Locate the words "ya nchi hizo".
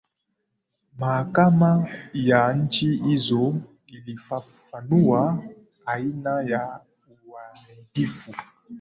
2.13-3.55